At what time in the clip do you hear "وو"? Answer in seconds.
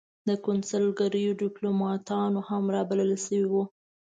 3.51-3.63